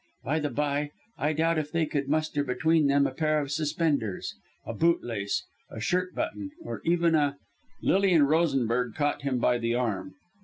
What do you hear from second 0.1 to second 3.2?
By the bye, I doubt if they could muster between them a